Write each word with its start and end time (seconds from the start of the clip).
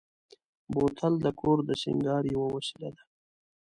بوتل 0.71 1.13
د 1.25 1.27
کور 1.39 1.57
د 1.67 1.71
سینګار 1.81 2.23
یوه 2.33 2.47
وسیله 2.55 2.89
ده. 2.95 3.03